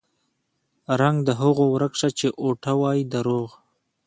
[1.01, 3.49] رنګ د هغو ورک شه چې اوټه وايي دروغ